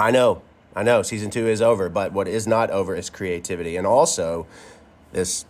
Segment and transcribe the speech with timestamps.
[0.00, 0.40] I know,
[0.74, 3.76] I know, season two is over, but what is not over is creativity.
[3.76, 4.46] And also,
[5.12, 5.44] this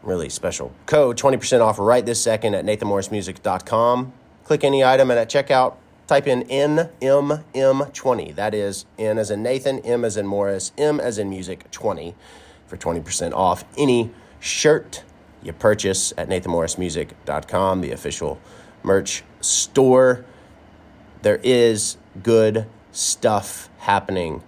[0.00, 4.12] really special code 20% off right this second at nathanmorrismusic.com.
[4.44, 5.74] Click any item and at checkout,
[6.06, 8.36] type in NMM20.
[8.36, 12.14] That is N as in Nathan, M as in Morris, M as in music 20
[12.68, 15.02] for 20% off any shirt
[15.42, 18.40] you purchase at nathanmorrismusic.com, the official
[18.84, 20.24] merch store.
[21.22, 22.66] There is good
[22.96, 24.42] stuff happening.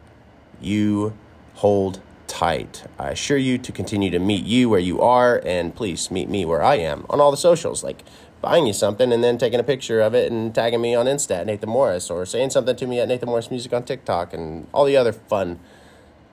[0.61, 1.13] You
[1.55, 2.85] hold tight.
[2.99, 6.45] I assure you to continue to meet you where you are, and please meet me
[6.45, 8.03] where I am on all the socials, like
[8.41, 11.41] buying you something and then taking a picture of it and tagging me on Insta
[11.41, 14.67] at Nathan Morris, or saying something to me at Nathan Morris Music on TikTok, and
[14.73, 15.59] all the other fun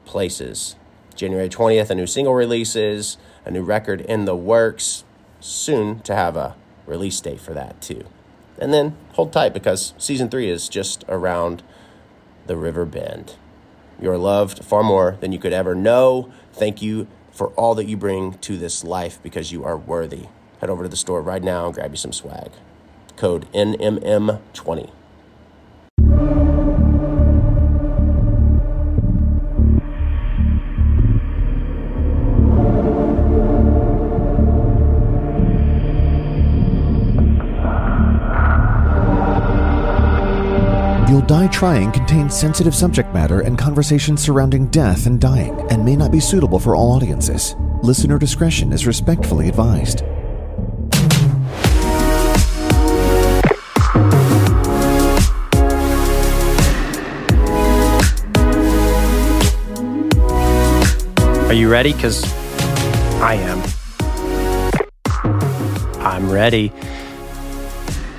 [0.05, 0.77] places.
[1.15, 5.03] January 20th, a new single releases, a new record in the works.
[5.41, 6.55] Soon to have a
[6.87, 8.05] release date for that, too.
[8.57, 11.61] And then hold tight because season three is just around
[12.45, 13.35] the river bend.
[14.01, 16.31] You're loved far more than you could ever know.
[16.53, 20.27] Thank you for all that you bring to this life because you are worthy.
[20.59, 22.51] Head over to the store right now and grab you some swag.
[23.15, 24.89] Code NMM20.
[41.55, 46.19] Trying contains sensitive subject matter and conversations surrounding death and dying and may not be
[46.19, 47.55] suitable for all audiences.
[47.81, 50.01] Listener discretion is respectfully advised.
[61.47, 61.93] Are you ready?
[61.93, 62.25] Because
[63.21, 63.63] I am.
[66.01, 66.73] I'm ready.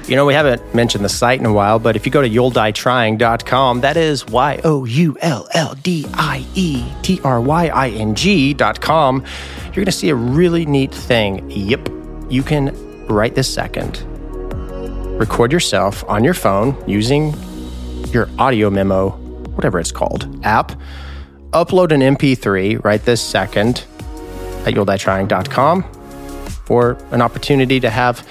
[0.09, 2.29] You know, we haven't mentioned the site in a while, but if you go to
[2.29, 7.89] you'lldietrying.com, that is Y O U L L D I E T R Y I
[7.89, 9.25] N G.com,
[9.65, 11.51] you're going to see a really neat thing.
[11.51, 11.89] Yep.
[12.31, 14.01] You can, right this second,
[15.19, 17.35] record yourself on your phone using
[18.13, 19.11] your audio memo,
[19.57, 20.71] whatever it's called, app,
[21.51, 23.85] upload an MP3 right this second
[24.67, 25.83] at you'lldietrying.com
[26.65, 28.25] for an opportunity to have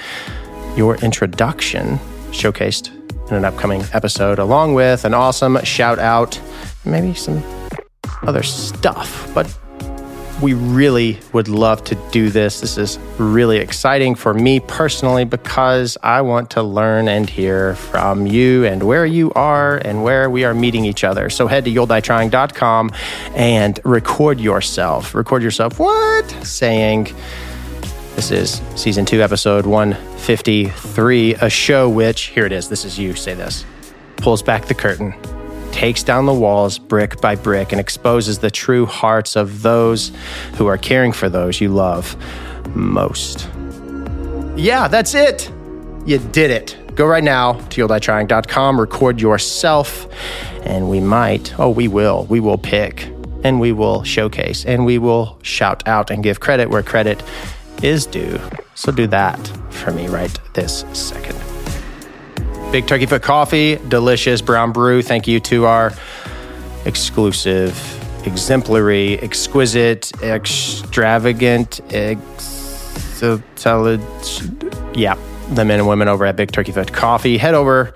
[0.75, 1.97] your introduction
[2.31, 2.91] showcased
[3.29, 6.39] in an upcoming episode, along with an awesome shout out,
[6.83, 7.43] maybe some
[8.23, 9.31] other stuff.
[9.33, 9.47] But
[10.41, 12.59] we really would love to do this.
[12.59, 18.27] This is really exciting for me personally because I want to learn and hear from
[18.27, 21.29] you and where you are and where we are meeting each other.
[21.29, 22.91] So head to you'lldietrying.com
[23.33, 25.15] and record yourself.
[25.15, 26.29] Record yourself what?
[26.45, 27.15] Saying,
[28.15, 33.13] this is season two, episode 153, a show which, here it is, this is you,
[33.13, 33.65] say this,
[34.17, 35.13] pulls back the curtain,
[35.71, 40.13] takes down the walls brick by brick, and exposes the true hearts of those
[40.55, 42.15] who are caring for those you love
[42.73, 43.49] most.
[44.55, 45.51] Yeah, that's it.
[46.05, 46.77] You did it.
[46.95, 50.07] Go right now to you'lldietrying.com, record yourself,
[50.63, 53.09] and we might, oh, we will, we will pick
[53.43, 57.21] and we will showcase and we will shout out and give credit where credit
[57.83, 58.39] is due.
[58.75, 59.37] So do that
[59.71, 61.35] for me right this second.
[62.71, 65.01] Big Turkey Foot Coffee, delicious brown brew.
[65.01, 65.93] Thank you to our
[66.85, 67.73] exclusive,
[68.25, 72.41] exemplary, exquisite, extravagant, excellig-
[74.97, 75.15] yeah,
[75.53, 77.37] the men and women over at Big Turkey Foot Coffee.
[77.37, 77.93] Head over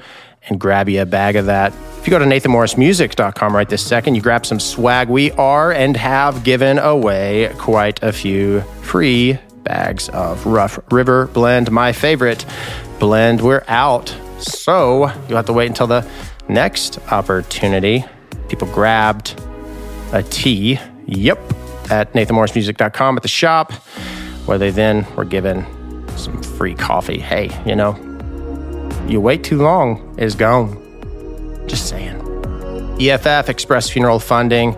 [0.48, 1.74] and grab you a bag of that.
[2.00, 5.10] If you go to nathanmorrismusic.com right this second, you grab some swag.
[5.10, 11.72] We are and have given away quite a few free bags of Rough River Blend,
[11.72, 12.46] my favorite
[13.00, 13.42] blend.
[13.42, 14.16] We're out.
[14.40, 16.10] So you'll have to wait until the
[16.48, 18.06] next opportunity.
[18.48, 19.40] People grabbed
[20.12, 21.40] a tea, yep,
[21.92, 23.72] at nathanmorrismusic.com at the shop,
[24.46, 25.66] where they then were given
[26.18, 27.20] some free coffee.
[27.20, 27.96] Hey, you know,
[29.08, 30.78] you wait too long, is gone.
[31.68, 32.18] Just saying.
[33.00, 34.76] EFF, Express Funeral Funding,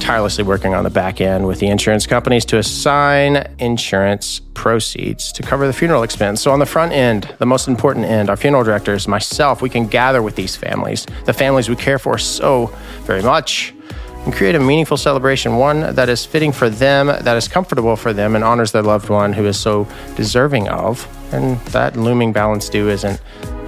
[0.00, 5.42] tirelessly working on the back end with the insurance companies to assign insurance proceeds to
[5.42, 6.40] cover the funeral expense.
[6.40, 9.86] So, on the front end, the most important end, our funeral directors, myself, we can
[9.86, 12.66] gather with these families, the families we care for so
[13.02, 13.74] very much,
[14.24, 18.12] and create a meaningful celebration, one that is fitting for them, that is comfortable for
[18.12, 21.06] them, and honors their loved one who is so deserving of.
[21.32, 23.20] And that looming balance due isn't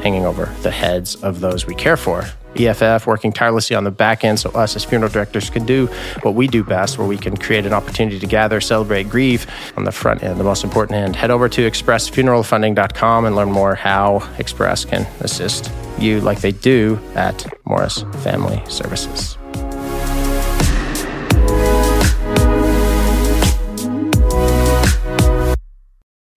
[0.03, 2.25] hanging over the heads of those we care for.
[2.57, 5.87] EFF, working tirelessly on the back end so us as funeral directors can do
[6.23, 9.47] what we do best, where we can create an opportunity to gather, celebrate, grieve
[9.77, 11.17] on the front end, the most important end.
[11.17, 16.99] Head over to expressfuneralfunding.com and learn more how Express can assist you like they do
[17.15, 19.37] at Morris Family Services.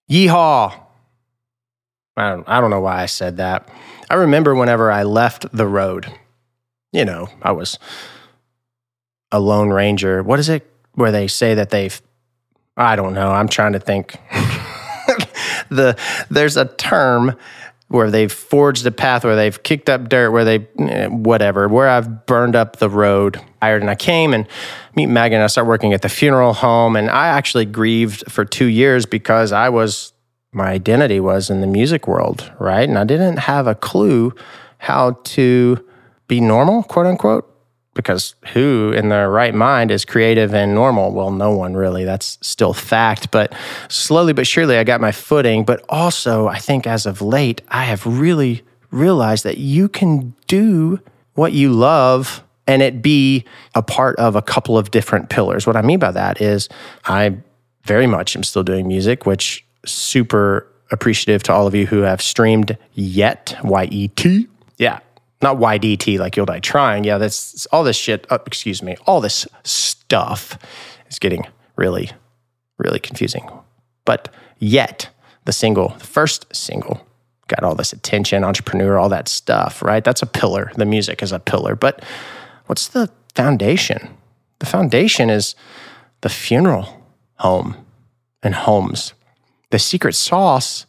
[0.10, 0.78] Yeehaw!
[2.18, 3.70] I don't, I don't know why I said that.
[4.12, 6.12] I remember whenever I left the road,
[6.92, 7.80] you know, I was
[9.32, 10.22] a lone ranger.
[10.22, 12.02] What is it where they say that they've,
[12.76, 13.32] I don't know.
[13.32, 14.18] I'm trying to think.
[15.70, 15.98] the
[16.30, 17.38] There's a term
[17.88, 21.88] where they've forged a path, where they've kicked up dirt, where they, eh, whatever, where
[21.88, 23.40] I've burned up the road.
[23.62, 24.46] And I came and
[24.94, 25.40] meet Megan.
[25.40, 29.54] I started working at the funeral home, and I actually grieved for two years because
[29.54, 30.12] I was,
[30.54, 32.88] my identity was in the music world, right?
[32.88, 34.34] And I didn't have a clue
[34.80, 35.86] how to
[36.28, 37.48] be normal, quote unquote
[37.94, 41.12] because who in their right mind is creative and normal?
[41.12, 42.06] Well, no one really.
[42.06, 43.32] That's still fact.
[43.32, 43.54] But
[43.90, 45.66] slowly but surely, I got my footing.
[45.66, 51.00] But also, I think as of late, I have really realized that you can do
[51.34, 53.44] what you love and it be
[53.76, 55.66] a part of a couple of different pillars.
[55.66, 56.70] What I mean by that is,
[57.06, 57.38] I
[57.84, 62.22] very much am still doing music, which super appreciative to all of you who have
[62.22, 64.48] streamed yet, Y E T.
[64.78, 65.00] Yeah,
[65.42, 67.04] not YDT like you'll die trying.
[67.04, 68.26] Yeah, that's all this shit.
[68.32, 70.58] Uh, excuse me, all this stuff
[71.10, 72.12] is getting really,
[72.78, 73.50] really confusing.
[74.06, 74.30] But
[74.60, 75.10] yet,
[75.46, 77.06] the single, the first single,
[77.48, 80.04] got all this attention, entrepreneur, all that stuff, right?
[80.04, 80.72] That's a pillar.
[80.76, 81.76] The music is a pillar.
[81.76, 82.04] But
[82.68, 84.10] what's the foundation?
[84.60, 85.56] The foundation is
[86.22, 87.04] the funeral
[87.36, 87.76] home
[88.44, 89.14] and homes.
[89.72, 90.86] The secret sauce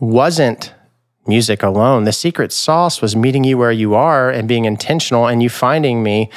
[0.00, 0.72] wasn't
[1.26, 2.04] music alone.
[2.04, 6.02] The secret sauce was meeting you where you are and being intentional and you finding
[6.02, 6.30] me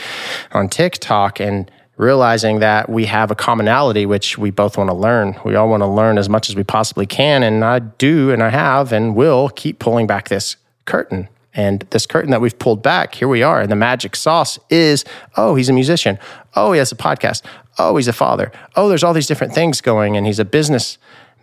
[0.52, 5.40] on TikTok and realizing that we have a commonality which we both want to learn.
[5.46, 8.44] We all want to learn as much as we possibly can and I do and
[8.44, 11.30] I have and will keep pulling back this curtain.
[11.58, 13.62] And this curtain that we've pulled back, here we are.
[13.62, 15.06] And the magic sauce is
[15.38, 16.20] oh, he's a musician.
[16.56, 17.44] Oh, he has a podcast.
[17.78, 18.52] Oh, he's a father.
[18.76, 20.18] Oh, there's all these different things going.
[20.18, 20.46] And he's a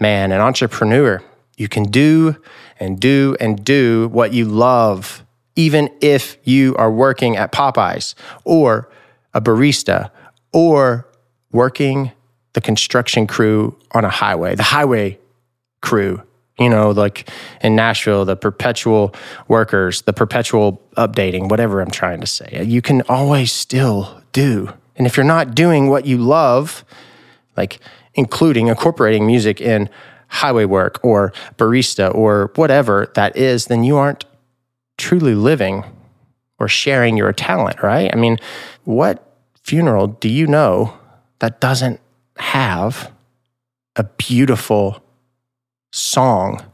[0.03, 1.23] businessman, an entrepreneur.
[1.57, 2.37] You can do
[2.81, 8.15] and do and do what you love, even if you are working at Popeyes
[8.45, 8.89] or
[9.33, 10.11] a barista
[10.53, 11.07] or
[11.53, 12.11] working
[12.55, 15.19] the construction crew on a highway, the highway
[15.81, 16.21] crew,
[16.59, 17.29] you know, like
[17.63, 19.15] in Nashville, the perpetual
[19.49, 22.65] workers, the perpetual updating, whatever I'm trying to say.
[22.65, 24.69] You can always still do.
[24.97, 26.85] And if you're not doing what you love,
[27.57, 27.79] like
[28.15, 29.89] including incorporating music in
[30.29, 34.25] highway work or barista or whatever that is, then you aren't
[34.99, 35.85] truly living
[36.59, 38.11] or sharing your talent, right?
[38.13, 38.39] I mean,
[38.85, 40.97] what funeral do you know
[41.41, 42.01] that doesn't
[42.39, 43.11] have
[43.97, 45.03] a beautiful
[45.93, 46.65] song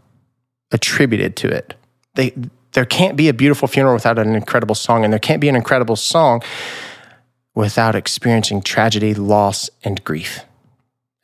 [0.70, 1.74] attributed to it?
[2.14, 2.34] They,
[2.72, 5.56] there can't be a beautiful funeral without an incredible song, and there can't be an
[5.56, 6.42] incredible song
[7.54, 10.44] without experiencing tragedy, loss, and grief.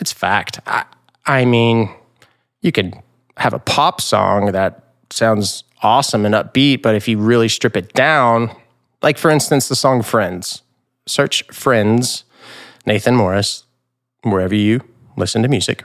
[0.00, 0.60] It's fact.
[0.66, 0.84] I,
[1.26, 1.90] I mean,
[2.60, 3.02] you can
[3.36, 7.92] have a pop song that sounds awesome and upbeat, but if you really strip it
[7.92, 8.54] down,
[9.02, 10.62] like for instance, the song Friends,
[11.06, 12.24] search Friends,
[12.86, 13.64] Nathan Morris,
[14.22, 14.80] wherever you
[15.16, 15.84] listen to music,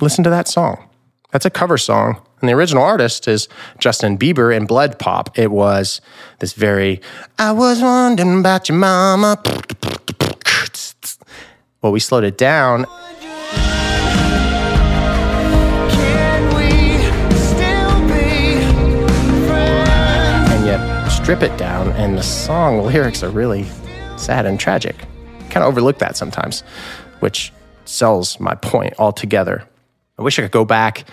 [0.00, 0.88] listen to that song.
[1.30, 2.20] That's a cover song.
[2.40, 3.48] And the original artist is
[3.78, 5.38] Justin Bieber in BloodPop.
[5.38, 6.00] It was
[6.40, 7.00] this very,
[7.38, 9.40] I was wondering about your mama.
[11.82, 12.86] Well, we slowed it down
[21.24, 23.64] strip it down, and the song lyrics are really
[24.18, 24.94] sad and tragic.
[25.48, 26.60] Kind of overlook that sometimes,
[27.20, 27.50] which
[27.86, 29.64] sells my point altogether.
[30.18, 31.06] I wish I could go back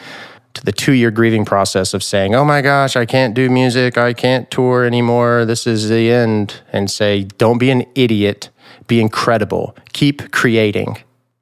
[0.55, 3.97] to the two year grieving process of saying, oh my gosh, I can't do music,
[3.97, 8.49] I can't tour anymore, this is the end, and say, don't be an idiot,
[8.87, 10.97] be incredible, keep creating.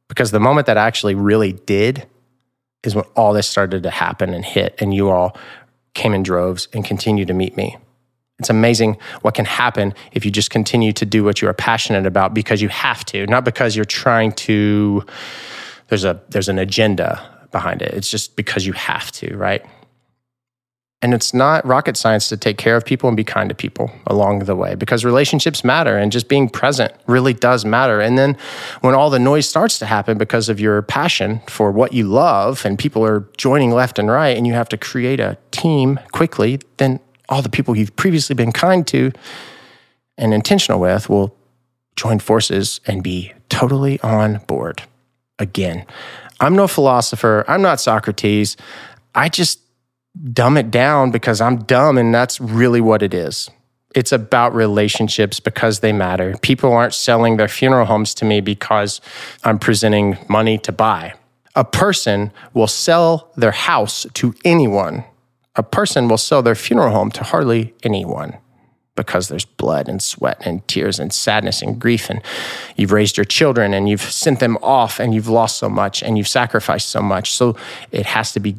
[0.09, 2.05] Because the moment that I actually really did
[2.83, 5.35] is when all this started to happen and hit, and you all
[5.95, 7.75] came in droves and continue to meet me.
[8.39, 12.05] It's amazing what can happen if you just continue to do what you are passionate
[12.05, 15.05] about because you have to, not because you're trying to
[15.89, 17.93] there's a there's an agenda behind it.
[17.93, 19.65] It's just because you have to, right?
[21.01, 23.89] And it's not rocket science to take care of people and be kind to people
[24.05, 28.01] along the way because relationships matter and just being present really does matter.
[28.01, 28.37] And then
[28.81, 32.65] when all the noise starts to happen because of your passion for what you love
[32.65, 36.59] and people are joining left and right and you have to create a team quickly,
[36.77, 39.11] then all the people you've previously been kind to
[40.17, 41.35] and intentional with will
[41.95, 44.83] join forces and be totally on board
[45.37, 45.85] again.
[46.39, 47.45] I'm no philosopher.
[47.47, 48.57] I'm not Socrates.
[49.15, 49.59] I just
[50.33, 53.49] dumb it down because I'm dumb and that's really what it is.
[53.95, 56.35] It's about relationships because they matter.
[56.41, 59.01] People aren't selling their funeral homes to me because
[59.43, 61.13] I'm presenting money to buy.
[61.55, 65.03] A person will sell their house to anyone.
[65.55, 68.37] A person will sell their funeral home to hardly anyone
[68.95, 72.09] because there's blood and sweat and tears and sadness and grief.
[72.09, 72.21] And
[72.75, 76.17] you've raised your children and you've sent them off and you've lost so much and
[76.17, 77.31] you've sacrificed so much.
[77.31, 77.55] So
[77.91, 78.57] it has to be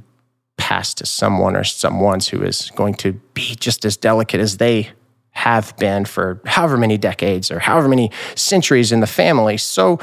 [0.56, 4.90] passed to someone or someone's who is going to be just as delicate as they
[5.32, 9.56] have been for however many decades or however many centuries in the family.
[9.56, 9.99] So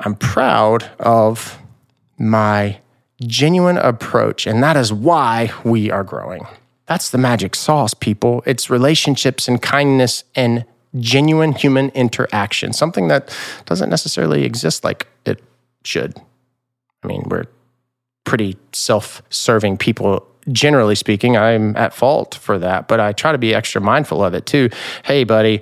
[0.00, 1.58] I'm proud of
[2.18, 2.80] my
[3.20, 6.46] genuine approach, and that is why we are growing.
[6.86, 8.42] That's the magic sauce, people.
[8.46, 10.64] It's relationships and kindness and
[10.98, 15.42] genuine human interaction, something that doesn't necessarily exist like it
[15.84, 16.16] should.
[17.02, 17.46] I mean, we're
[18.24, 20.26] pretty self serving people.
[20.52, 24.32] Generally speaking, I'm at fault for that, but I try to be extra mindful of
[24.32, 24.70] it too.
[25.04, 25.60] Hey, buddy,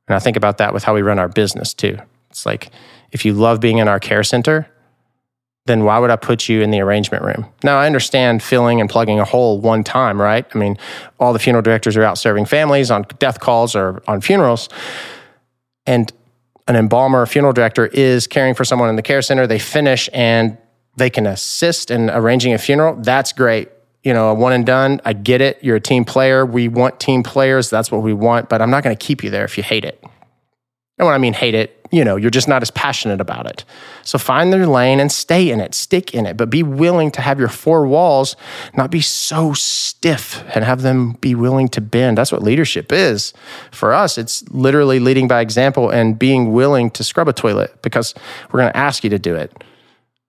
[0.07, 1.97] And I think about that with how we run our business too.
[2.29, 2.71] It's like
[3.11, 4.69] if you love being in our care center,
[5.65, 7.45] then why would I put you in the arrangement room?
[7.63, 10.45] Now, I understand filling and plugging a hole one time, right?
[10.53, 10.77] I mean,
[11.19, 14.67] all the funeral directors are out serving families on death calls or on funerals.
[15.85, 16.11] And
[16.67, 19.47] an embalmer, funeral director is caring for someone in the care center.
[19.47, 20.57] They finish and
[20.97, 22.95] they can assist in arranging a funeral.
[23.01, 23.69] That's great
[24.03, 25.01] you know, a one and done.
[25.05, 25.63] I get it.
[25.63, 26.45] You're a team player.
[26.45, 27.69] We want team players.
[27.69, 29.85] That's what we want, but I'm not going to keep you there if you hate
[29.85, 30.03] it.
[30.99, 33.65] And when I mean hate it, you know, you're just not as passionate about it.
[34.03, 37.21] So find your lane and stay in it, stick in it, but be willing to
[37.21, 38.35] have your four walls
[38.75, 42.17] not be so stiff and have them be willing to bend.
[42.17, 43.33] That's what leadership is.
[43.71, 48.13] For us, it's literally leading by example and being willing to scrub a toilet because
[48.51, 49.63] we're going to ask you to do it.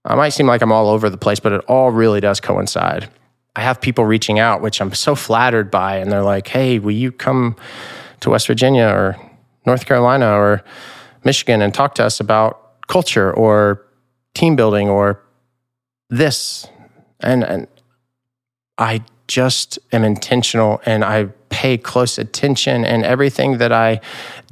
[0.04, 3.08] I might seem like I'm all over the place, but it all really does coincide.
[3.56, 6.92] I have people reaching out, which I'm so flattered by, and they're like, "Hey, will
[6.92, 7.56] you come
[8.20, 9.16] to West Virginia or
[9.64, 10.62] North Carolina or
[11.24, 13.80] Michigan and talk to us about culture or
[14.34, 15.20] team building or
[16.10, 16.66] this?"
[17.20, 17.68] And and
[18.76, 24.00] I just am intentional and I pay close attention and everything that I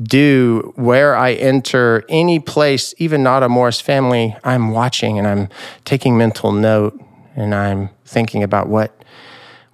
[0.01, 5.49] do, where I enter any place, even not a Morris family, I'm watching and I'm
[5.85, 6.99] taking mental note
[7.35, 9.05] and I'm thinking about what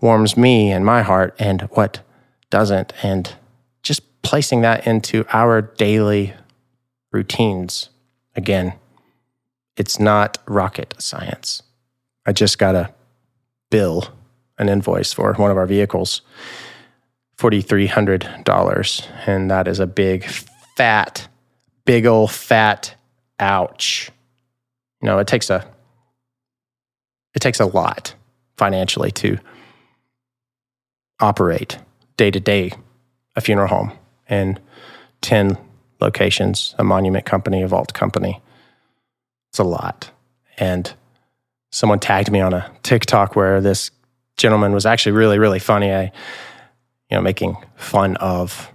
[0.00, 2.00] warms me and my heart and what
[2.50, 3.34] doesn't, and
[3.82, 6.34] just placing that into our daily
[7.12, 7.90] routines.
[8.36, 8.74] Again,
[9.76, 11.62] it's not rocket science.
[12.26, 12.92] I just got a
[13.70, 14.04] bill,
[14.58, 16.22] an invoice for one of our vehicles,
[17.38, 19.08] $4,300.
[19.26, 20.24] And that is a big,
[20.76, 21.28] fat,
[21.84, 22.94] big old fat
[23.40, 24.10] ouch.
[25.00, 25.66] You know, it takes a
[27.34, 28.14] it takes a lot
[28.56, 29.38] financially to
[31.20, 31.78] operate
[32.16, 32.72] day to day
[33.36, 33.92] a funeral home
[34.28, 34.58] in
[35.20, 35.56] 10
[36.00, 38.40] locations, a monument company, a vault company.
[39.50, 40.10] It's a lot.
[40.58, 40.92] And
[41.70, 43.90] someone tagged me on a TikTok where this
[44.36, 45.92] gentleman was actually really, really funny.
[45.92, 46.04] I,
[47.10, 48.70] you know, making fun of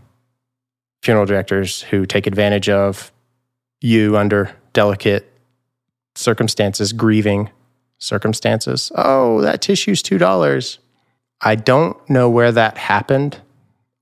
[1.02, 3.12] funeral directors who take advantage of
[3.82, 5.30] you under delicate
[6.16, 7.50] circumstances, grieving
[8.04, 8.92] circumstances.
[8.96, 10.78] Oh, that tissue's $2.
[11.42, 13.40] I don't know where that happened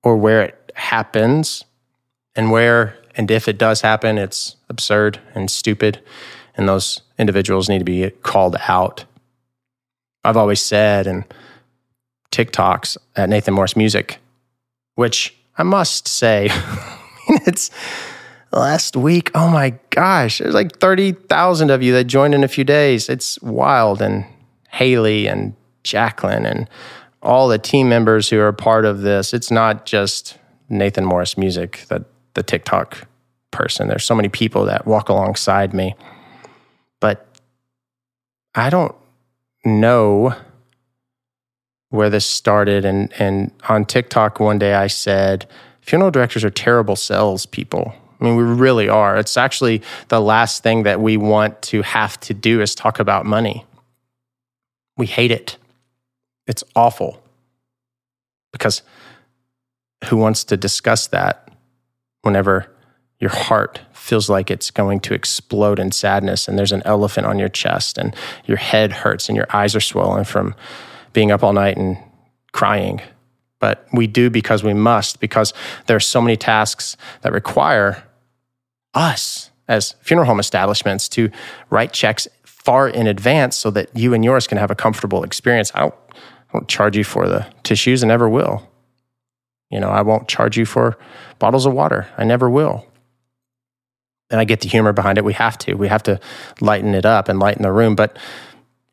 [0.03, 1.63] or where it happens
[2.35, 6.01] and where and if it does happen, it's absurd and stupid
[6.55, 9.05] and those individuals need to be called out.
[10.23, 11.25] I've always said, and
[12.31, 14.19] TikToks at Nathan Morris Music,
[14.95, 16.49] which I must say,
[17.27, 17.71] it's
[18.51, 19.31] last week.
[19.33, 23.09] Oh my gosh, there's like 30,000 of you that joined in a few days.
[23.09, 24.01] It's wild.
[24.01, 24.25] And
[24.71, 25.53] Haley and
[25.83, 26.69] Jacqueline and
[27.21, 29.33] all the team members who are part of this.
[29.33, 30.37] It's not just
[30.69, 33.07] Nathan Morris Music, the, the TikTok
[33.51, 33.87] person.
[33.87, 35.95] There's so many people that walk alongside me.
[36.99, 37.27] But
[38.55, 38.95] I don't
[39.65, 40.35] know
[41.89, 42.85] where this started.
[42.85, 45.47] And, and on TikTok one day I said,
[45.81, 47.93] funeral directors are terrible salespeople.
[48.21, 49.17] I mean, we really are.
[49.17, 53.25] It's actually the last thing that we want to have to do is talk about
[53.25, 53.65] money.
[54.95, 55.57] We hate it.
[56.45, 57.23] It's awful.
[58.51, 58.83] Because
[60.05, 61.49] who wants to discuss that
[62.21, 62.71] whenever
[63.19, 67.39] your heart feels like it's going to explode in sadness and there's an elephant on
[67.39, 70.53] your chest and your head hurts and your eyes are swollen from
[71.13, 71.97] being up all night and
[72.51, 73.01] crying?
[73.59, 75.53] But we do because we must, because
[75.87, 78.03] there are so many tasks that require
[78.93, 81.29] us as funeral home establishments to
[81.69, 85.71] write checks far in advance so that you and yours can have a comfortable experience.
[85.73, 88.67] I don't, I don't charge you for the tissues and never will.
[89.69, 90.97] You know, I won't charge you for
[91.39, 92.07] bottles of water.
[92.17, 92.85] I never will.
[94.29, 95.25] And I get the humor behind it.
[95.25, 95.73] We have to.
[95.75, 96.19] We have to
[96.59, 97.95] lighten it up and lighten the room.
[97.95, 98.17] But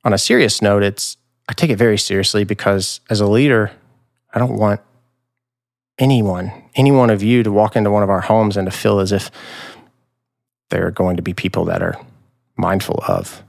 [0.04, 1.16] on a serious note, it's
[1.48, 3.72] I take it very seriously because as a leader,
[4.32, 4.80] I don't want
[5.98, 9.00] anyone, any one of you to walk into one of our homes and to feel
[9.00, 9.30] as if
[10.70, 11.98] there are going to be people that are
[12.56, 13.42] mindful of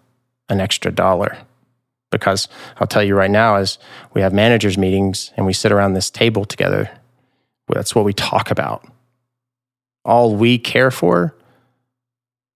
[0.48, 1.38] an extra dollar.
[2.12, 2.48] Because
[2.78, 3.78] I'll tell you right now, as
[4.14, 6.90] we have managers' meetings and we sit around this table together,
[7.68, 8.88] that's what we talk about.
[10.04, 11.36] All we care for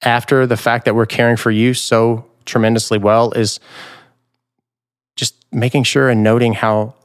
[0.02, 3.60] after the fact that we're caring for you so tremendously well is
[5.16, 6.96] just making sure and noting how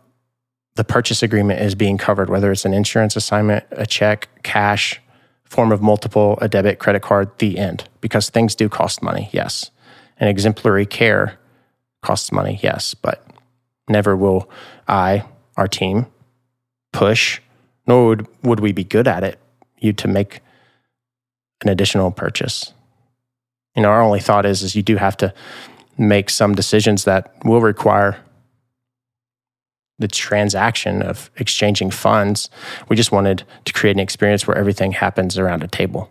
[0.75, 5.01] the purchase agreement is being covered, whether it's an insurance assignment, a check, cash,
[5.49, 7.89] form of multiple, a debit, credit card, the end.
[8.01, 9.71] Because things do cost money, yes.
[10.19, 11.39] And exemplary care
[12.03, 12.95] costs money, yes.
[12.95, 13.27] But
[13.89, 14.51] never will
[14.87, 15.25] I,
[15.57, 16.07] our team,
[16.93, 17.41] push,
[17.87, 19.39] nor would, would we be good at it,
[19.79, 20.41] you to make
[21.63, 22.73] an additional purchase.
[23.75, 25.33] You know, our only thought is, is you do have to
[25.97, 28.19] make some decisions that will require
[29.99, 32.51] the transaction of exchanging funds.
[32.89, 36.11] We just wanted to create an experience where everything happens around a table,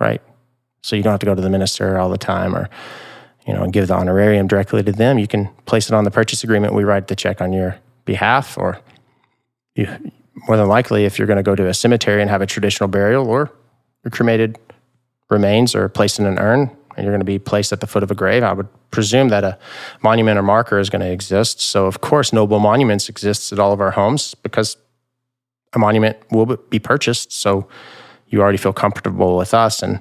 [0.00, 0.20] right?
[0.82, 2.68] So you don't have to go to the minister all the time or,
[3.46, 5.18] you know, give the honorarium directly to them.
[5.18, 6.74] You can place it on the purchase agreement.
[6.74, 8.80] We write the check on your behalf, or
[9.74, 9.86] you
[10.46, 12.88] more than likely, if you're going to go to a cemetery and have a traditional
[12.88, 13.50] burial, or
[14.04, 14.58] your cremated
[15.30, 18.02] remains are placed in an urn, and you're going to be placed at the foot
[18.02, 19.56] of a grave, I would presume that a
[20.02, 21.60] monument or marker is going to exist.
[21.60, 24.76] So, of course, noble monuments exists at all of our homes because
[25.72, 27.32] a monument will be purchased.
[27.32, 27.68] So,
[28.26, 30.00] you already feel comfortable with us, and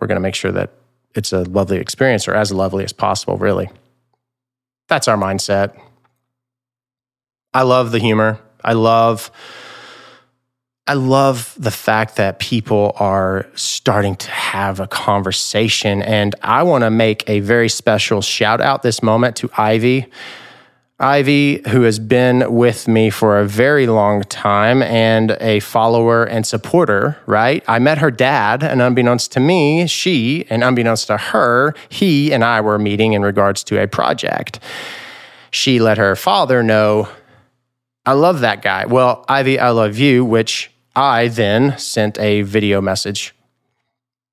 [0.00, 0.70] we're going to make sure that
[1.14, 3.70] it's a lovely experience or as lovely as possible, really.
[4.88, 5.78] That's our mindset.
[7.54, 8.40] I love the humor.
[8.62, 9.30] I love
[10.86, 16.02] I love the fact that people are starting to have a conversation.
[16.02, 20.06] And I want to make a very special shout out this moment to Ivy.
[21.00, 26.46] Ivy, who has been with me for a very long time and a follower and
[26.46, 27.64] supporter, right?
[27.66, 32.44] I met her dad, and unbeknownst to me, she, and unbeknownst to her, he and
[32.44, 34.60] I were meeting in regards to a project.
[35.50, 37.08] She let her father know,
[38.06, 38.84] I love that guy.
[38.84, 43.34] Well, Ivy, I love you, which I then sent a video message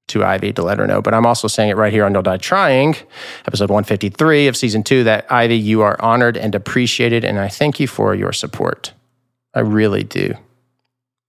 [0.07, 1.01] to Ivy to let her know.
[1.01, 2.95] But I'm also saying it right here on Don't Die Trying,
[3.47, 7.79] episode 153 of season two, that Ivy, you are honored and appreciated, and I thank
[7.79, 8.93] you for your support.
[9.53, 10.35] I really do.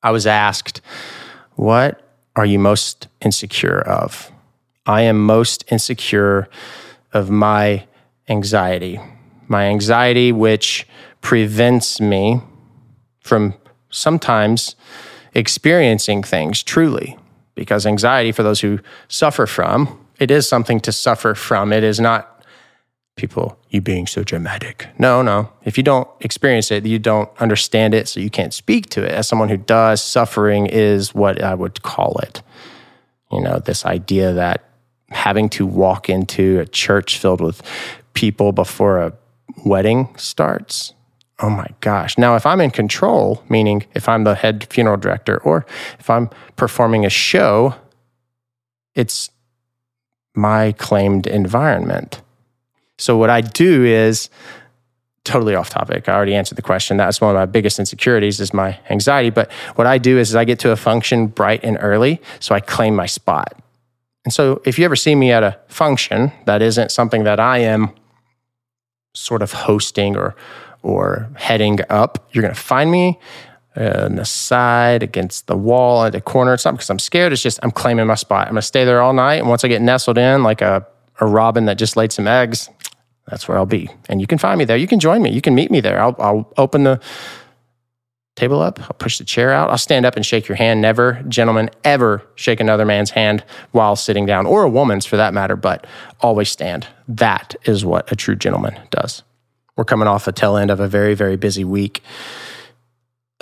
[0.03, 0.81] I was asked,
[1.55, 2.03] What
[2.37, 4.31] are you most insecure of?
[4.85, 6.49] I am most insecure
[7.13, 7.85] of my
[8.29, 8.99] anxiety.
[9.47, 10.87] My anxiety, which
[11.21, 12.41] prevents me
[13.21, 13.55] from
[13.91, 14.75] sometimes
[15.35, 17.19] experiencing things truly.
[17.55, 21.73] Because anxiety, for those who suffer from, it is something to suffer from.
[21.73, 22.45] It is not
[23.17, 24.89] people, you being so dramatic.
[24.99, 25.53] No, no.
[25.65, 29.11] If you don't experience it, you don't understand it, so you can't speak to it.
[29.11, 32.43] As someone who does, suffering is what I would call it.
[33.31, 34.65] You know, this idea that
[35.11, 37.63] having to walk into a church filled with
[38.15, 39.13] people before a
[39.65, 40.95] wedding starts
[41.43, 42.17] oh my gosh.
[42.17, 45.67] Now, if I'm in control, meaning if I'm the head funeral director or
[45.99, 47.75] if I'm performing a show,
[48.95, 49.31] it's
[50.35, 52.23] my claimed environment.
[52.99, 54.31] So, what I do is
[55.25, 56.09] totally off topic.
[56.09, 56.97] I already answered the question.
[56.97, 59.31] That's one of my biggest insecurities is my anxiety.
[59.31, 62.55] But what I do is, is I get to a function bright and early, so
[62.55, 63.61] I claim my spot.
[64.25, 67.59] And so, if you ever see me at a function that isn't something that I
[67.59, 67.91] am
[69.15, 70.35] sort of hosting or
[70.83, 73.19] or heading up, you're going to find me
[73.77, 76.55] uh, on the side, against the wall, at the corner.
[76.55, 77.33] It's not because I'm scared.
[77.33, 78.47] It's just I'm claiming my spot.
[78.47, 79.37] I'm going to stay there all night.
[79.37, 80.87] And once I get nestled in like a,
[81.21, 82.69] a robin that just laid some eggs,
[83.27, 83.89] that's where I'll be.
[84.09, 84.77] And you can find me there.
[84.77, 85.31] You can join me.
[85.31, 86.03] You can meet me there.
[86.03, 87.01] I'll, I'll open the
[88.35, 88.81] table up.
[88.81, 89.71] I'll push the chair out.
[89.71, 90.81] I'll stand up and shake your hand.
[90.81, 95.35] Never, gentlemen, ever shake another man's hand while sitting down, or a woman's for that
[95.35, 95.87] matter, but
[96.21, 96.87] always stand.
[97.09, 99.23] That is what a true gentleman does.
[99.77, 102.03] We're coming off a tail end of a very, very busy week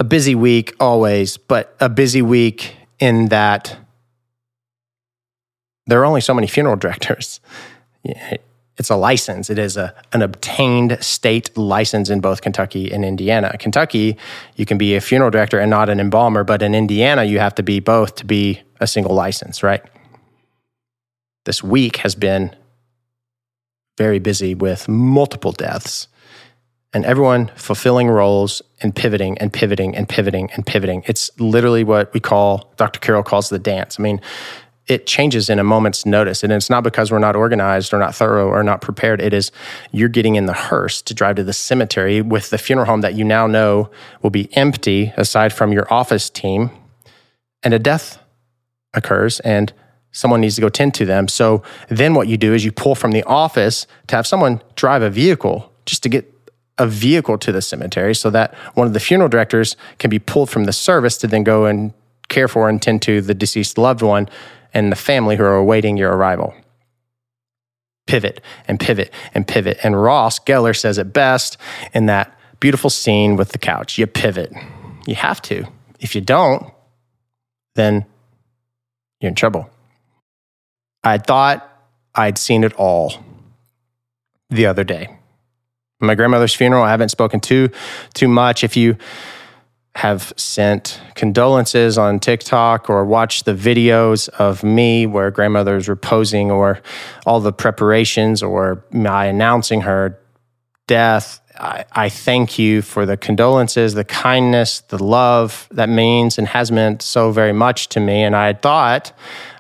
[0.01, 3.77] a busy week always, but a busy week in that
[5.87, 7.39] there are only so many funeral directors.
[8.79, 9.51] It's a license.
[9.51, 13.55] It is a, an obtained state license in both Kentucky and Indiana.
[13.59, 14.17] Kentucky,
[14.57, 17.55] you can be a funeral director and not an embalmer, but in Indiana, you have
[17.57, 19.83] to be both to be a single license, right?
[21.45, 22.57] This week has been
[23.99, 26.09] very busy with multiple deaths
[26.93, 31.03] and everyone fulfilling roles and pivoting and pivoting and pivoting and pivoting.
[31.07, 32.99] It's literally what we call, Dr.
[32.99, 33.99] Carroll calls the dance.
[33.99, 34.21] I mean,
[34.91, 36.43] it changes in a moment's notice.
[36.43, 39.21] And it's not because we're not organized or not thorough or not prepared.
[39.21, 39.53] It is
[39.93, 43.15] you're getting in the hearse to drive to the cemetery with the funeral home that
[43.15, 43.89] you now know
[44.21, 46.71] will be empty aside from your office team.
[47.63, 48.19] And a death
[48.93, 49.73] occurs and
[50.11, 51.29] someone needs to go tend to them.
[51.29, 55.03] So then what you do is you pull from the office to have someone drive
[55.03, 56.40] a vehicle just to get
[56.81, 60.49] a vehicle to the cemetery so that one of the funeral directors can be pulled
[60.49, 61.93] from the service to then go and
[62.31, 64.27] care for and tend to the deceased loved one
[64.73, 66.55] and the family who are awaiting your arrival.
[68.07, 69.79] Pivot and pivot and pivot.
[69.83, 71.59] And Ross Geller says it best
[71.93, 73.99] in that beautiful scene with the couch.
[73.99, 74.51] You pivot.
[75.07, 75.67] You have to.
[76.01, 76.73] If you don't,
[77.75, 78.07] then
[79.21, 79.69] you're in trouble.
[81.05, 81.67] I thought
[82.15, 83.23] I'd seen it all
[84.49, 85.20] the other day
[86.01, 86.83] my grandmother's funeral.
[86.83, 87.71] I haven't spoken too
[88.15, 88.65] too much.
[88.65, 88.97] If you
[89.97, 96.81] have sent condolences on TikTok or watched the videos of me where grandmother's reposing or
[97.27, 100.19] all the preparations or my announcing her
[100.87, 106.47] death, I, I thank you for the condolences, the kindness, the love that means and
[106.49, 108.23] has meant so very much to me.
[108.23, 109.13] And I thought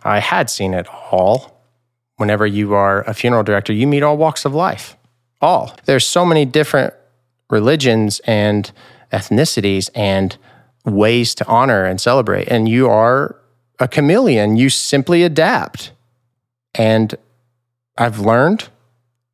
[0.05, 1.57] I had seen it all.
[2.17, 4.97] Whenever you are a funeral director, you meet all walks of life
[5.41, 5.77] all.
[5.85, 6.95] There's so many different
[7.49, 8.71] religions and
[9.13, 10.37] ethnicities and
[10.85, 12.49] ways to honor and celebrate.
[12.49, 13.37] And you are
[13.79, 14.57] a chameleon.
[14.57, 15.93] You simply adapt.
[16.75, 17.15] And
[17.97, 18.69] I've learned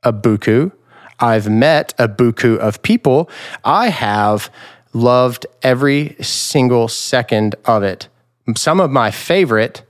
[0.03, 0.73] a buku.
[1.19, 3.31] I've met a buku of people.
[3.65, 4.51] I have
[4.93, 8.09] loved every single second of it.
[8.57, 9.83] Some of my favorite,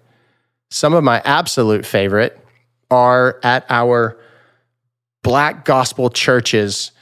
[0.70, 2.38] some of my absolute favorite
[2.90, 4.18] are at our
[5.26, 6.92] black gospel churches,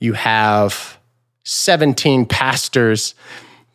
[0.00, 0.98] you have
[1.44, 3.14] 17 pastors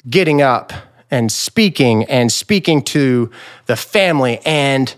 [0.10, 0.74] getting up
[1.10, 3.32] and speaking and speaking to
[3.67, 4.96] the family and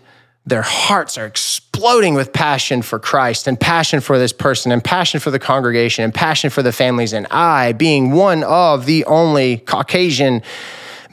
[0.48, 5.19] their hearts are exploding with passion for Christ and passion for this person and passion
[5.19, 7.13] for the congregation and passion for the families.
[7.13, 10.41] And I, being one of the only Caucasian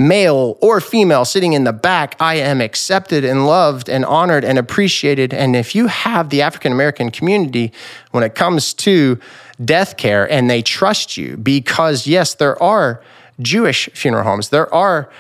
[0.02, 4.58] male or female sitting in the back, I am accepted and loved and honored and
[4.58, 5.32] appreciated.
[5.32, 7.72] And if you have the African American community
[8.10, 9.18] when it comes to
[9.64, 13.02] death care and they trust you, because yes, there are
[13.40, 15.10] Jewish funeral homes, there are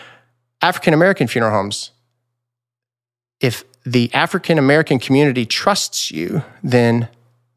[0.60, 1.90] African American funeral homes.
[3.40, 7.08] If the African American community trusts you, then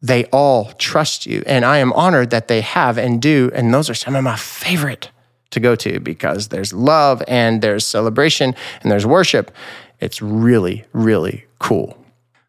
[0.02, 1.44] they all trust you.
[1.46, 3.52] And I am honored that they have and do.
[3.54, 5.10] And those are some of my favorite
[5.56, 9.52] to go to because there's love and there's celebration and there's worship.
[10.00, 11.98] It's really, really cool.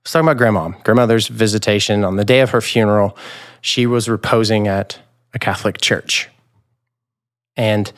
[0.05, 0.69] Let's talk about grandma.
[0.85, 3.17] Grandmother's visitation on the day of her funeral,
[3.61, 5.01] she was reposing at
[5.35, 6.29] a Catholic church.
[7.57, 7.91] And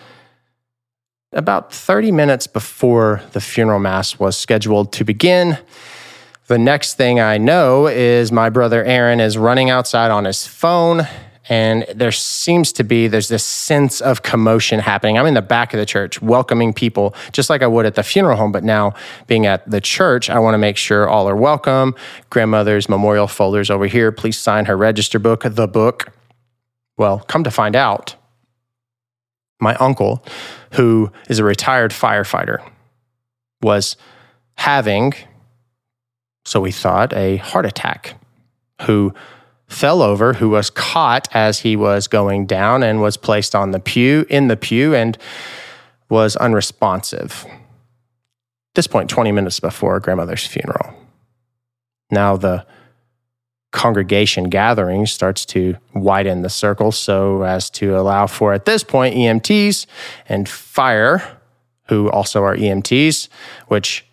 [1.33, 5.59] about 30 minutes before the funeral mass was scheduled to begin,
[6.47, 11.07] the next thing I know is my brother Aaron is running outside on his phone
[11.49, 15.19] and there seems to be there's this sense of commotion happening.
[15.19, 18.03] I'm in the back of the church welcoming people just like i would at the
[18.03, 18.53] funeral home.
[18.53, 18.95] But now
[19.27, 21.95] being at the church i want to make sure all are welcome.
[22.31, 24.13] Grandmother's memorial folders over here.
[24.13, 26.13] Please sign her register book the book.
[26.97, 28.17] Well come to find out
[29.61, 30.25] my uncle
[30.75, 32.59] who is a retired firefighter
[33.61, 33.97] was
[34.57, 35.15] having
[36.49, 38.15] so we thought a heart attack,
[38.87, 39.13] who
[39.69, 43.81] fell over, who was caught as he was going down and was placed on the
[43.81, 45.17] pew, in the pew, and
[46.09, 47.47] was unresponsive.
[48.75, 50.95] This point, 20 minutes before grandmother's funeral.
[52.11, 52.67] Now the
[53.71, 59.15] congregation gathering starts to widen the circle so as to allow for, at this point,
[59.15, 59.87] EMTs
[60.29, 61.39] and fire,
[61.89, 63.29] who also are EMTs,
[63.67, 64.07] which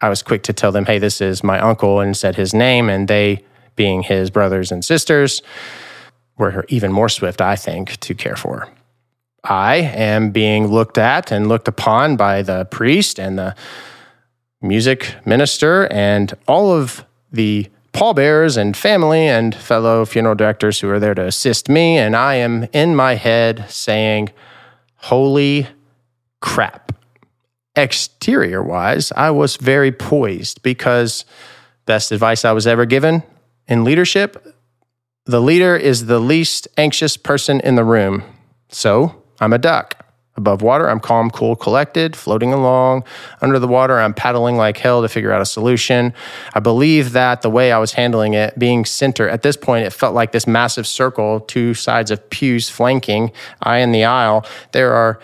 [0.00, 2.88] I was quick to tell them, hey, this is my uncle, and said his name,
[2.88, 3.44] and they,
[3.76, 5.42] being his brothers and sisters,
[6.36, 8.68] were even more swift, I think, to care for.
[9.44, 13.54] I am being looked at and looked upon by the priest and the
[14.62, 20.98] music minister and all of the pallbearers and family and fellow funeral directors who are
[20.98, 21.98] there to assist me.
[21.98, 24.30] And I am in my head saying,
[24.96, 25.66] Holy
[26.40, 26.92] crap.
[27.76, 31.24] Exterior wise, I was very poised because
[31.86, 33.22] best advice I was ever given
[33.68, 34.54] in leadership
[35.26, 38.22] the leader is the least anxious person in the room.
[38.68, 40.00] So I'm a duck.
[40.36, 43.04] Above water, I'm calm, cool, collected, floating along.
[43.40, 46.12] Under the water, I'm paddling like hell to figure out a solution.
[46.54, 49.92] I believe that the way I was handling it, being center, at this point, it
[49.92, 53.30] felt like this massive circle, two sides of pews flanking,
[53.62, 54.44] I in the aisle.
[54.72, 55.20] There are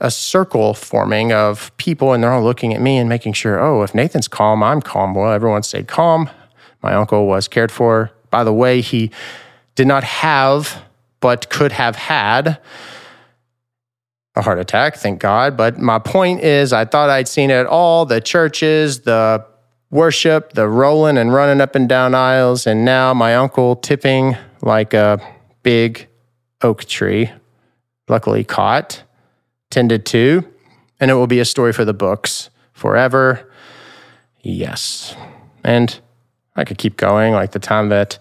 [0.00, 3.82] a circle forming of people, and they're all looking at me and making sure, oh,
[3.82, 5.14] if Nathan's calm, I'm calm.
[5.14, 6.28] Well, everyone stayed calm.
[6.82, 8.10] My uncle was cared for.
[8.30, 9.10] By the way, he
[9.74, 10.82] did not have,
[11.20, 12.58] but could have had
[14.36, 15.56] a heart attack, thank God.
[15.56, 19.44] But my point is, I thought I'd seen it all the churches, the
[19.90, 24.94] worship, the rolling and running up and down aisles, and now my uncle tipping like
[24.94, 25.20] a
[25.62, 26.06] big
[26.62, 27.30] oak tree,
[28.08, 29.02] luckily caught,
[29.70, 30.46] tended to,
[31.00, 33.50] and it will be a story for the books forever.
[34.40, 35.16] Yes.
[35.64, 35.98] And
[36.58, 38.18] I could keep going, like the time that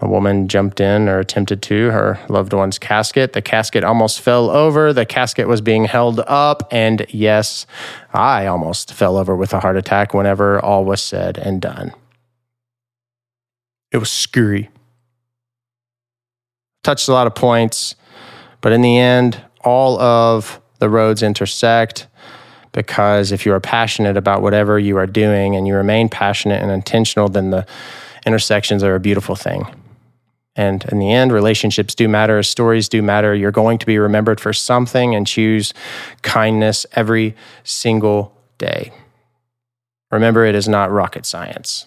[0.00, 3.32] a woman jumped in or attempted to her loved one's casket.
[3.32, 4.92] The casket almost fell over.
[4.92, 6.68] The casket was being held up.
[6.70, 7.66] And yes,
[8.12, 11.92] I almost fell over with a heart attack whenever all was said and done.
[13.92, 14.70] It was scary.
[16.82, 17.94] Touched a lot of points,
[18.60, 22.08] but in the end, all of the roads intersect
[22.74, 26.70] because if you are passionate about whatever you are doing and you remain passionate and
[26.70, 27.64] intentional, then the
[28.26, 29.64] intersections are a beautiful thing.
[30.56, 33.34] And in the end, relationships do matter, stories do matter.
[33.34, 35.72] You're going to be remembered for something and choose
[36.22, 38.92] kindness every single day.
[40.10, 41.86] Remember, it is not rocket science.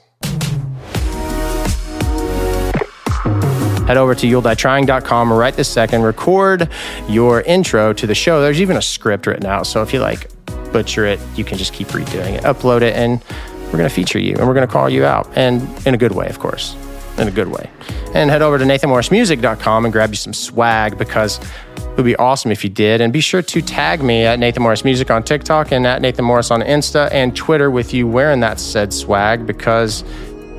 [3.88, 6.70] Head over to you'lldietrying.com right this second, record
[7.08, 8.42] your intro to the show.
[8.42, 9.66] There's even a script written out.
[9.66, 10.30] So if you like
[10.72, 13.24] butcher it, you can just keep redoing it, upload it, and
[13.66, 15.30] we're going to feature you and we're going to call you out.
[15.36, 16.76] And in a good way, of course
[17.18, 17.70] in a good way.
[18.14, 21.40] And head over to nathanmorrismusic.com and grab you some swag because
[21.78, 23.02] it would be awesome if you did.
[23.02, 26.26] And be sure to tag me at Nathan Morris Music on TikTok and at Nathan
[26.26, 30.04] Morris on Insta and Twitter with you wearing that said swag because,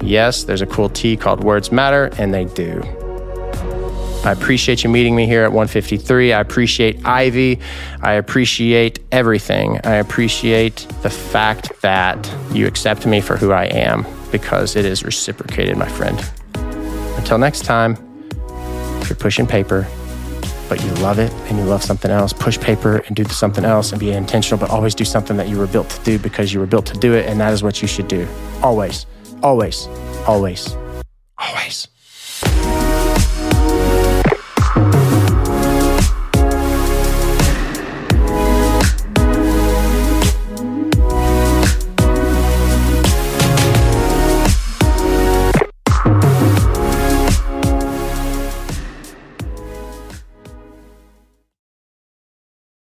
[0.03, 2.83] yes, there's a cool tee called Words Matter, and they do.
[4.25, 6.33] I appreciate you meeting me here at 153.
[6.33, 7.61] I appreciate Ivy.
[8.03, 9.81] I appreciate everything.
[9.85, 15.05] I appreciate the fact that you accept me for who I am because it is
[15.05, 16.19] reciprocated, my friend.
[17.17, 17.97] Until next time,
[19.01, 19.87] if you're pushing paper,
[20.69, 23.93] but you love it and you love something else, push paper and do something else
[23.93, 26.61] and be intentional, but always do something that you were built to do because you
[26.61, 27.27] were built to do it.
[27.27, 28.29] And that is what you should do.
[28.63, 29.07] Always,
[29.43, 29.87] always,
[30.27, 30.77] always,
[31.39, 31.89] always.